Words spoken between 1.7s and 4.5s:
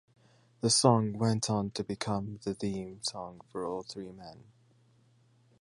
to become the theme song for all three men.